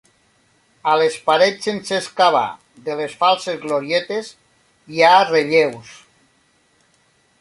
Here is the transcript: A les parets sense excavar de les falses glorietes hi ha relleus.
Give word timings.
A 0.91 0.93
les 1.01 1.17
parets 1.27 1.67
sense 1.69 1.93
excavar 2.03 2.41
de 2.87 2.95
les 3.01 3.13
falses 3.19 3.61
glorietes 3.67 4.33
hi 4.95 5.05
ha 5.09 5.13
relleus. 5.33 5.93